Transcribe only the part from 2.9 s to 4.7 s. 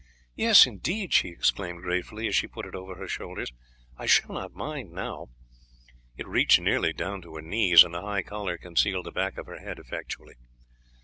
her shoulders; "I shall not